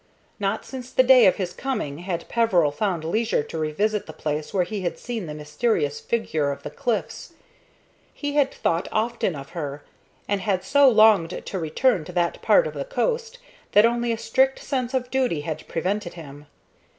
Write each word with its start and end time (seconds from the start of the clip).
Not 0.39 0.65
since 0.65 0.89
the 0.89 1.03
day 1.03 1.27
of 1.27 1.35
his 1.35 1.53
coming 1.53 1.99
had 1.99 2.27
Peveril 2.27 2.71
found 2.71 3.03
leisure 3.03 3.43
to 3.43 3.57
revisit 3.59 4.07
the 4.07 4.13
place 4.13 4.51
where 4.51 4.63
he 4.63 4.81
had 4.81 4.97
seen 4.97 5.27
the 5.27 5.35
mysterious 5.35 5.99
figure 5.99 6.49
of 6.49 6.63
the 6.63 6.71
cliffs. 6.71 7.33
He 8.11 8.33
had 8.33 8.51
thought 8.51 8.87
often 8.91 9.35
of 9.35 9.49
her, 9.49 9.83
and 10.27 10.41
had 10.41 10.63
so 10.63 10.89
longed 10.89 11.43
to 11.45 11.59
return 11.59 12.03
to 12.05 12.11
that 12.13 12.41
part 12.41 12.65
of 12.65 12.73
the 12.73 12.83
coast 12.83 13.37
that 13.73 13.85
only 13.85 14.11
a 14.11 14.17
strict 14.17 14.57
sense 14.57 14.95
of 14.95 15.11
duty 15.11 15.41
had 15.41 15.67
prevented 15.67 16.15
him. 16.15 16.47